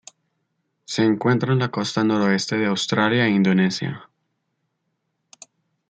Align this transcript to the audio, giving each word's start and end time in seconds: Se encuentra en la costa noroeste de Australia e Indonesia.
Se 0.85 1.03
encuentra 1.03 1.53
en 1.53 1.59
la 1.59 1.69
costa 1.69 2.03
noroeste 2.03 2.57
de 2.57 2.65
Australia 2.65 3.27
e 3.27 3.35
Indonesia. 3.35 4.09